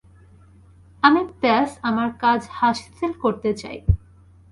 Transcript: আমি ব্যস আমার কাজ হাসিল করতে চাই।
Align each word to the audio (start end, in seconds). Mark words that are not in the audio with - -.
আমি 1.03 1.21
ব্যস 1.41 1.71
আমার 1.81 2.09
কাজ 2.23 2.41
হাসিল 2.57 3.11
করতে 3.23 3.49
চাই। 3.53 3.77